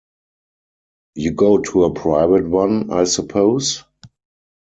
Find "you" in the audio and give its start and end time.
1.13-1.29